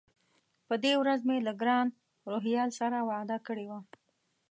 [0.67, 1.87] په دې ورځ مې له ګران
[2.31, 3.79] روهیال سره وعده کړې وه.